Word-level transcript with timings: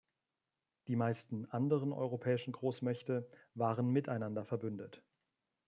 Die 0.87 0.95
meisten 0.95 1.45
anderen 1.51 1.93
europäischen 1.93 2.53
Großmächte 2.53 3.29
waren 3.53 3.85
miteinander 3.89 4.43
verbündet. 4.45 5.03